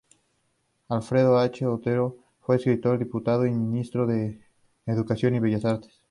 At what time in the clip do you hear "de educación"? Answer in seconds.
4.07-5.35